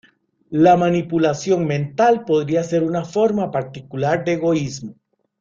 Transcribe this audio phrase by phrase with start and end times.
[0.49, 4.95] La manipulación mental podría ser una forma particular de egoísmo.